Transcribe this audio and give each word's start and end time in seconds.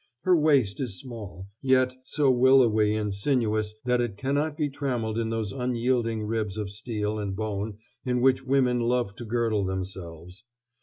Her 0.23 0.35
waist 0.35 0.81
is 0.81 0.99
small, 0.99 1.47
yet 1.61 1.93
so 2.03 2.31
willowy 2.31 2.95
and 2.95 3.13
sinuous 3.13 3.75
that 3.85 4.01
it 4.01 4.17
cannot 4.17 4.57
be 4.57 4.67
trammeled 4.67 5.19
in 5.19 5.29
those 5.29 5.51
unyielding 5.51 6.23
ribs 6.23 6.57
of 6.57 6.71
steel 6.71 7.19
and 7.19 7.35
bone 7.35 7.77
in 8.03 8.19
which 8.19 8.43
women 8.43 8.79
love 8.79 9.13
to 9.17 9.25
girdle 9.25 9.63
themselves. 9.63 10.43